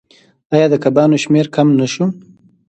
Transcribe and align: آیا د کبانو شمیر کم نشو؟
آیا 0.53 0.67
د 0.71 0.75
کبانو 0.83 1.17
شمیر 1.23 1.45
کم 1.55 1.67
نشو؟ 1.79 2.05